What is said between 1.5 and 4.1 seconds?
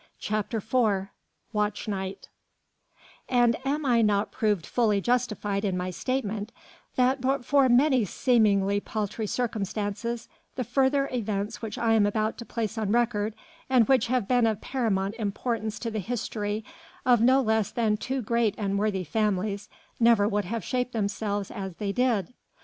WATCH NIGHT And am I